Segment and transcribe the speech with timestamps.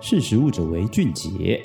[0.00, 1.64] 识时务者为俊杰。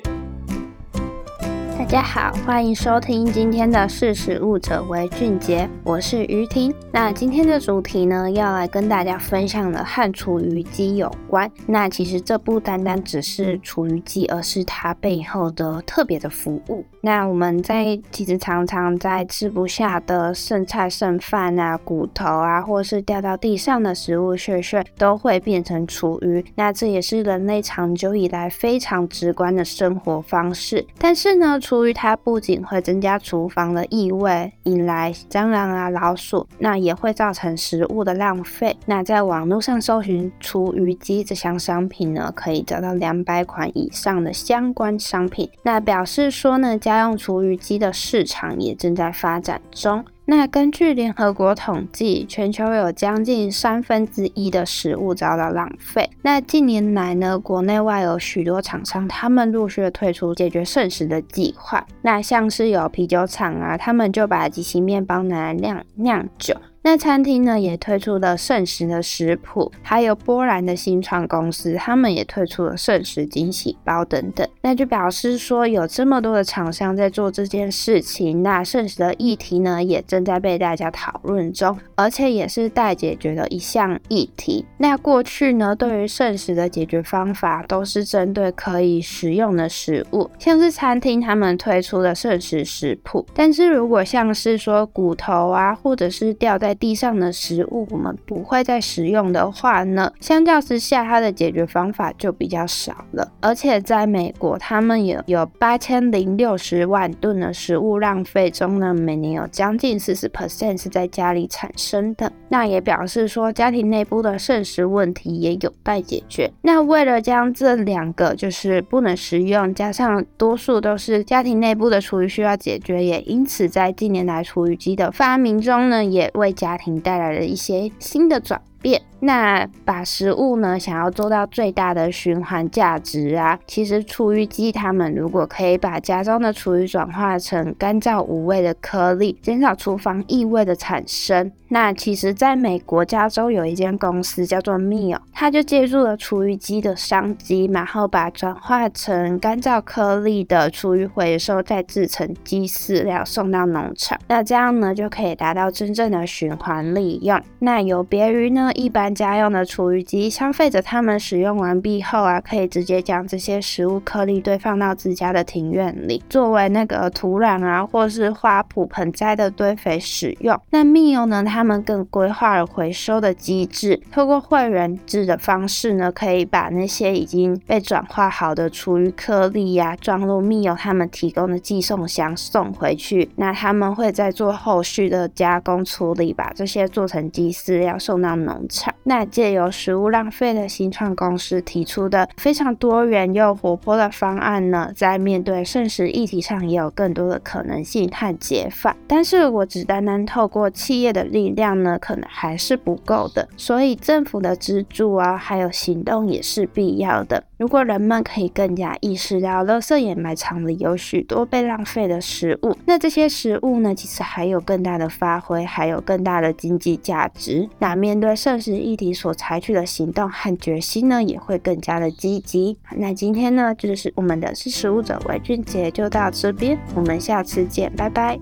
[1.92, 6.74] 大家好，欢迎收听今天的识食物者为俊杰，我是于婷。
[6.90, 11.50] 那今天的主题呢，要来跟大家分享的和厨余机有关。
[11.66, 16.82] 那其实这不单单只是厨余机，而是它背后的特别的服务。
[17.02, 26.42] 那我们在其实常常在吃不下的剩菜剩饭啊、骨头啊，或是掉到地上的食物屑屑，都会变成厨余。
[26.54, 30.86] 那这也是人类长久以来非常直观的生活方式。
[30.96, 38.76] 但是呢，厨意它不仅会增加厨房的异味，引来蟑螂啊、老鼠，那也会造成食物的浪费。
[38.86, 45.50] 那在网络上搜寻厨余机这项商品呢，可以找到两百款以上的相关商品。
[45.62, 50.04] 那表示说呢，家用厨余机的市场也正在发展中。
[50.24, 56.08] 那根据联合国统计，全球有将近三分之一的食物遭到浪费。
[56.22, 61.84] 那近年来呢，国内外有许多厂商，他们陆续推出解决剩食的计划。
[62.02, 66.56] 那像是有啤酒厂啊，他们就把即席面包拿来酿酿酒。
[66.84, 74.48] 那餐厅呢，也推出了剩食的食谱，还有波兰的新创公司，他们也推出了剩食惊喜包等等。
[74.62, 84.64] 那就表示说，有这么多的厂商在做这件事情，那剩食的议题呢，也正在被大家讨论中，而且也是待解决的一项议题。
[84.78, 93.26] 那过去呢，对于剩食的解决方法，都是针对可以食用的食物，像是餐厅他们推出的剩食食谱。
[93.34, 103.32] 但是如果像是说骨头啊，或者是掉在地上的食物，我们不会再食用的话呢，相较之下，它的解决方法就比较少了。
[103.40, 112.32] 而且在美国，他们有有八千零六十万吨的食物浪费中呢，每年有将近四十 percent 是在家里产生的。
[112.48, 116.50] 那也表示说，家庭内部的剩食问题也有待解决。
[116.62, 129.00] 那为了将这两个就是不能食用，加上多数都是家庭内部的厨余需要解决，也因此在近年来厨余机的发明中呢，也为家庭带来了一些新的转变。
[129.24, 157.40] 那把食物呢，想要做到最大的循环价值啊，其实厨余机他们如果可以把家中的厨余转化成干燥无味的颗粒，减少厨房异味的产生，那其实在美国加州有一间公司叫做 Meal，它就借助了厨余机的商机，然后把转化成干燥颗粒的厨余回收再制成鸡饲料送到农场，那这样呢就可以达到真正的循环利用。
[157.60, 159.12] 那有别于呢一般。
[159.12, 170.58] 家用的厨余机，消费者他们使用完毕后啊，可以直接将这些食物颗粒堆放到自家的庭院里，作为那个土壤啊，或是花圃盆栽的堆肥使用。
[170.70, 183.30] 那 Meal 呢，他们更规划了回收的机制，透过会员制的方式呢，可以把那些已经被转化好的厨余颗粒呀，装入 Meal 他们提供的寄送箱送回去。
[183.36, 188.61] 那他们会再做后续的加工处理，把这些做成鸡饲料送到农
[189.04, 198.96] 那借由食物浪费的新创公司提出的非常多元又活泼的方案呢，在面对剩食议题上也有更多的可能性和解法。
[199.06, 203.48] 但是，我只单单透过企业的力量呢，可能还是不够的。
[203.56, 207.44] 所以，政府的资助啊，还有行动也是必要的。
[207.58, 217.68] 如果人们可以更加意识到，垃圾掩埋场里有许多被浪费的食物，那这些食物呢，其实还有更大的发挥，还有更大的经济价值。
[217.78, 222.78] 那面对剩食议题所采取的行动和决心呢，也会更加的积极。
[222.96, 228.38] 那今天呢，就是我们的识时务者为俊杰就到这边，我们下次见，拜拜。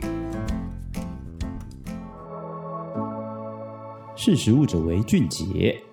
[4.17, 5.90] 识时务者为俊杰。